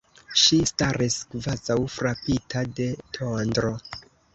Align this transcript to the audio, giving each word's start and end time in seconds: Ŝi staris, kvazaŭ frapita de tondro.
Ŝi 0.43 0.57
staris, 0.69 1.19
kvazaŭ 1.35 1.77
frapita 1.99 2.67
de 2.83 2.93
tondro. 3.19 3.77